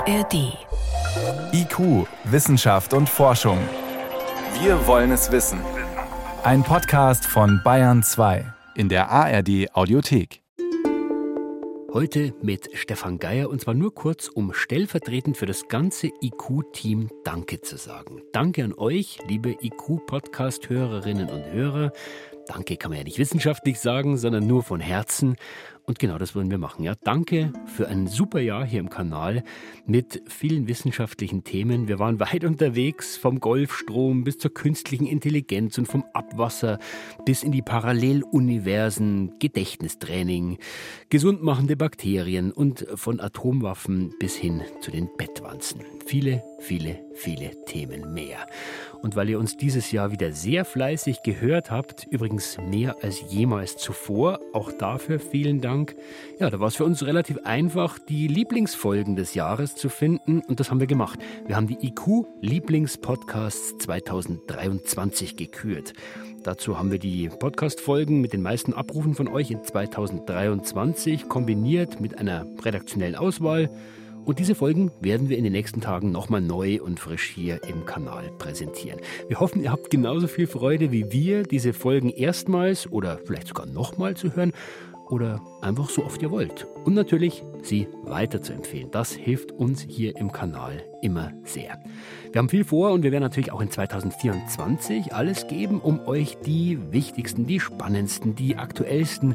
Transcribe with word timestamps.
ARD. 0.00 0.56
IQ, 1.52 2.06
Wissenschaft 2.24 2.94
und 2.94 3.06
Forschung. 3.06 3.58
Wir 4.62 4.86
wollen 4.86 5.10
es 5.10 5.30
wissen. 5.30 5.60
Ein 6.42 6.62
Podcast 6.62 7.26
von 7.26 7.60
Bayern 7.62 8.02
2 8.02 8.50
in 8.76 8.88
der 8.88 9.10
ARD 9.10 9.74
Audiothek. 9.74 10.40
Heute 11.92 12.32
mit 12.40 12.70
Stefan 12.72 13.18
Geier 13.18 13.50
und 13.50 13.60
zwar 13.60 13.74
nur 13.74 13.94
kurz, 13.94 14.28
um 14.28 14.54
stellvertretend 14.54 15.36
für 15.36 15.46
das 15.46 15.68
ganze 15.68 16.06
IQ-Team 16.22 17.10
Danke 17.24 17.60
zu 17.60 17.76
sagen. 17.76 18.22
Danke 18.32 18.64
an 18.64 18.72
euch, 18.72 19.18
liebe 19.28 19.50
IQ-Podcast-Hörerinnen 19.60 21.28
und 21.28 21.44
Hörer. 21.52 21.92
Danke 22.46 22.76
kann 22.76 22.90
man 22.90 22.98
ja 22.98 23.04
nicht 23.04 23.18
wissenschaftlich 23.18 23.78
sagen, 23.80 24.16
sondern 24.16 24.46
nur 24.46 24.62
von 24.62 24.80
Herzen. 24.80 25.36
Und 25.90 25.98
genau 25.98 26.18
das 26.18 26.36
wollen 26.36 26.52
wir 26.52 26.58
machen. 26.58 26.84
Ja, 26.84 26.94
danke 27.02 27.52
für 27.66 27.88
ein 27.88 28.06
super 28.06 28.38
Jahr 28.38 28.64
hier 28.64 28.78
im 28.78 28.90
Kanal 28.90 29.42
mit 29.86 30.22
vielen 30.28 30.68
wissenschaftlichen 30.68 31.42
Themen. 31.42 31.88
Wir 31.88 31.98
waren 31.98 32.20
weit 32.20 32.44
unterwegs, 32.44 33.16
vom 33.16 33.40
Golfstrom 33.40 34.22
bis 34.22 34.38
zur 34.38 34.54
künstlichen 34.54 35.04
Intelligenz 35.04 35.78
und 35.78 35.86
vom 35.86 36.04
Abwasser 36.12 36.78
bis 37.24 37.42
in 37.42 37.50
die 37.50 37.60
Paralleluniversen, 37.60 39.40
Gedächtnistraining, 39.40 40.58
gesundmachende 41.08 41.74
Bakterien 41.74 42.52
und 42.52 42.86
von 42.94 43.18
Atomwaffen 43.18 44.14
bis 44.20 44.36
hin 44.36 44.62
zu 44.82 44.92
den 44.92 45.08
Bettwanzen. 45.18 45.80
Viele, 46.06 46.44
viele, 46.60 46.98
viele 47.14 47.64
Themen 47.64 48.12
mehr. 48.12 48.46
Und 49.02 49.16
weil 49.16 49.30
ihr 49.30 49.38
uns 49.38 49.56
dieses 49.56 49.90
Jahr 49.90 50.12
wieder 50.12 50.32
sehr 50.32 50.64
fleißig 50.64 51.22
gehört 51.22 51.70
habt, 51.70 52.06
übrigens 52.10 52.58
mehr 52.58 52.96
als 53.02 53.24
jemals 53.32 53.76
zuvor, 53.76 54.40
auch 54.52 54.70
dafür 54.70 55.18
vielen 55.18 55.60
Dank. 55.60 55.96
Ja, 56.38 56.50
da 56.50 56.60
war 56.60 56.68
es 56.68 56.76
für 56.76 56.84
uns 56.84 57.04
relativ 57.04 57.38
einfach, 57.44 57.98
die 57.98 58.28
Lieblingsfolgen 58.28 59.16
des 59.16 59.34
Jahres 59.34 59.74
zu 59.74 59.88
finden 59.88 60.42
und 60.46 60.60
das 60.60 60.70
haben 60.70 60.80
wir 60.80 60.86
gemacht. 60.86 61.18
Wir 61.46 61.56
haben 61.56 61.66
die 61.66 61.78
IQ 61.84 62.26
Lieblingspodcasts 62.40 63.78
2023 63.78 65.36
gekürt. 65.36 65.94
Dazu 66.42 66.78
haben 66.78 66.90
wir 66.90 66.98
die 66.98 67.28
Podcast-Folgen 67.28 68.20
mit 68.20 68.32
den 68.32 68.40
meisten 68.40 68.72
Abrufen 68.72 69.14
von 69.14 69.28
euch 69.28 69.50
in 69.50 69.62
2023 69.62 71.28
kombiniert 71.28 72.00
mit 72.00 72.18
einer 72.18 72.46
redaktionellen 72.62 73.14
Auswahl 73.16 73.70
und 74.24 74.38
diese 74.38 74.54
Folgen 74.54 74.90
werden 75.00 75.28
wir 75.28 75.38
in 75.38 75.44
den 75.44 75.52
nächsten 75.52 75.80
Tagen 75.80 76.12
nochmal 76.12 76.40
neu 76.40 76.80
und 76.82 77.00
frisch 77.00 77.30
hier 77.34 77.62
im 77.64 77.84
Kanal 77.84 78.30
präsentieren. 78.38 79.00
Wir 79.28 79.40
hoffen, 79.40 79.62
ihr 79.62 79.72
habt 79.72 79.90
genauso 79.90 80.26
viel 80.28 80.46
Freude 80.46 80.92
wie 80.92 81.10
wir, 81.10 81.42
diese 81.42 81.72
Folgen 81.72 82.10
erstmals 82.10 82.90
oder 82.90 83.18
vielleicht 83.24 83.48
sogar 83.48 83.66
nochmal 83.66 84.16
zu 84.16 84.34
hören 84.34 84.52
oder 85.10 85.40
einfach 85.60 85.90
so 85.90 86.04
oft 86.04 86.22
ihr 86.22 86.30
wollt. 86.30 86.66
Und 86.84 86.94
natürlich, 86.94 87.42
sie 87.62 87.88
weiter 88.04 88.42
zu 88.42 88.52
empfehlen. 88.52 88.90
Das 88.92 89.12
hilft 89.12 89.52
uns 89.52 89.82
hier 89.82 90.16
im 90.16 90.32
Kanal 90.32 90.84
immer 91.02 91.32
sehr. 91.44 91.78
Wir 92.30 92.38
haben 92.38 92.48
viel 92.48 92.64
vor 92.64 92.92
und 92.92 93.02
wir 93.02 93.10
werden 93.10 93.24
natürlich 93.24 93.50
auch 93.50 93.60
in 93.60 93.70
2024 93.70 95.12
alles 95.12 95.48
geben, 95.48 95.80
um 95.80 96.00
euch 96.06 96.38
die 96.38 96.78
wichtigsten, 96.92 97.46
die 97.46 97.58
spannendsten, 97.58 98.36
die 98.36 98.56
aktuellsten 98.56 99.34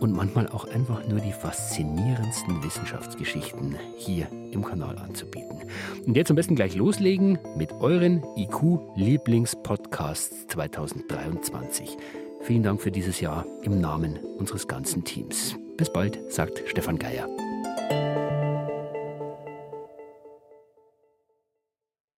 und 0.00 0.12
manchmal 0.12 0.48
auch 0.48 0.66
einfach 0.66 1.06
nur 1.06 1.20
die 1.20 1.32
faszinierendsten 1.32 2.62
Wissenschaftsgeschichten 2.62 3.76
hier 3.96 4.26
im 4.50 4.64
Kanal 4.64 4.98
anzubieten. 4.98 5.62
Und 6.06 6.16
jetzt 6.16 6.30
am 6.30 6.36
besten 6.36 6.56
gleich 6.56 6.74
loslegen 6.74 7.38
mit 7.56 7.72
euren 7.72 8.22
IQ-Lieblingspodcasts 8.36 10.46
2023. 10.48 11.96
Vielen 12.42 12.62
Dank 12.62 12.80
für 12.80 12.90
dieses 12.90 13.20
Jahr 13.20 13.44
im 13.62 13.78
Namen 13.80 14.18
unseres 14.38 14.68
ganzen 14.68 15.04
Teams. 15.04 15.56
Bis 15.76 15.92
bald, 15.92 16.32
sagt 16.32 16.62
Stefan 16.66 16.98
Geier. 16.98 17.28